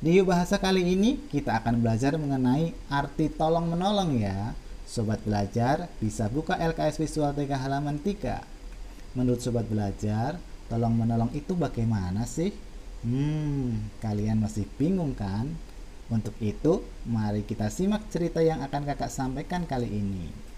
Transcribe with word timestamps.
video 0.00 0.24
bahasa 0.24 0.56
kali 0.56 0.96
ini 0.96 1.20
kita 1.28 1.60
akan 1.60 1.84
belajar 1.84 2.16
mengenai 2.16 2.72
arti 2.88 3.28
tolong 3.28 3.68
menolong 3.68 4.16
ya. 4.16 4.56
Sobat 4.88 5.20
belajar 5.28 5.92
bisa 6.00 6.24
buka 6.32 6.56
LKS 6.56 6.96
Visual 7.04 7.36
3 7.36 7.44
halaman 7.52 8.00
3. 8.00 8.40
Menurut 9.12 9.44
sobat 9.44 9.68
belajar, 9.68 10.40
tolong 10.72 10.96
menolong 10.96 11.28
itu 11.36 11.52
bagaimana 11.52 12.24
sih? 12.24 12.48
Hmm, 13.04 13.92
kalian 14.00 14.40
masih 14.40 14.64
bingung 14.80 15.12
kan? 15.12 15.52
Untuk 16.08 16.32
itu, 16.40 16.80
mari 17.04 17.44
kita 17.44 17.68
simak 17.68 18.08
cerita 18.08 18.40
yang 18.40 18.64
akan 18.64 18.88
kakak 18.88 19.12
sampaikan 19.12 19.68
kali 19.68 20.00
ini. 20.00 20.49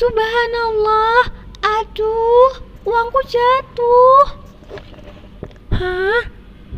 Subhanallah, 0.00 1.28
aduh, 1.60 2.64
uangku 2.88 3.20
jatuh. 3.28 4.24
Hah? 5.76 6.24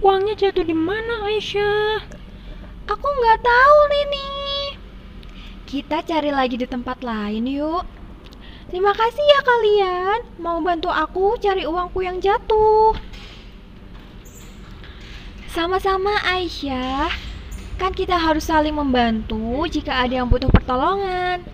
Uangnya 0.00 0.32
jatuh 0.40 0.64
di 0.64 0.72
mana, 0.72 1.28
Aisyah? 1.28 2.00
Aku 2.88 3.04
nggak 3.04 3.44
tahu, 3.44 3.78
Lini. 3.92 4.32
Kita 5.68 6.00
cari 6.00 6.32
lagi 6.32 6.56
di 6.56 6.64
tempat 6.64 7.04
lain 7.04 7.44
yuk. 7.44 7.84
Terima 8.72 8.96
kasih 8.96 9.20
ya 9.20 9.40
kalian, 9.44 10.18
mau 10.40 10.56
bantu 10.64 10.88
aku 10.88 11.36
cari 11.36 11.68
uangku 11.68 12.00
yang 12.00 12.24
jatuh. 12.24 12.96
Sama-sama 15.52 16.16
Aisyah, 16.24 17.12
kan 17.76 17.92
kita 17.92 18.16
harus 18.16 18.48
saling 18.48 18.72
membantu 18.72 19.68
jika 19.68 20.08
ada 20.08 20.24
yang 20.24 20.32
butuh 20.32 20.48
pertolongan. 20.48 21.44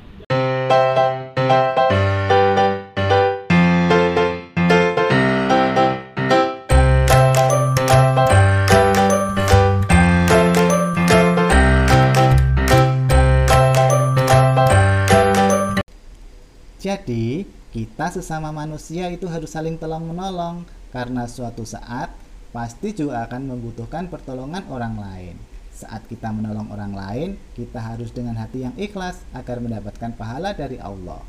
Jadi, 16.86 17.42
kita 17.74 18.14
sesama 18.14 18.54
manusia 18.54 19.10
itu 19.10 19.26
harus 19.26 19.50
saling 19.50 19.74
tolong 19.74 20.06
menolong 20.06 20.62
karena 20.94 21.26
suatu 21.26 21.66
saat 21.66 22.14
pasti 22.54 22.94
juga 22.94 23.26
akan 23.26 23.50
membutuhkan 23.50 24.06
pertolongan 24.06 24.62
orang 24.70 24.94
lain. 24.94 25.34
Saat 25.74 26.06
kita 26.06 26.30
menolong 26.30 26.70
orang 26.70 26.94
lain, 26.94 27.28
kita 27.58 27.82
harus 27.82 28.14
dengan 28.14 28.38
hati 28.38 28.62
yang 28.62 28.74
ikhlas 28.78 29.18
agar 29.34 29.58
mendapatkan 29.58 30.14
pahala 30.14 30.54
dari 30.54 30.78
Allah. 30.78 31.26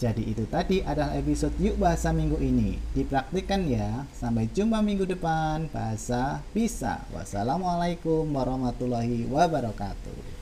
Jadi 0.00 0.24
itu 0.24 0.48
tadi 0.48 0.80
adalah 0.80 1.20
episode 1.20 1.52
Yuk 1.60 1.76
Bahasa 1.76 2.08
minggu 2.16 2.40
ini. 2.40 2.80
Dipraktikkan 2.96 3.68
ya. 3.68 4.08
Sampai 4.16 4.48
jumpa 4.56 4.80
minggu 4.80 5.04
depan. 5.04 5.68
Bahasa 5.68 6.40
bisa. 6.56 7.04
Wassalamualaikum 7.12 8.24
warahmatullahi 8.24 9.28
wabarakatuh. 9.28 10.41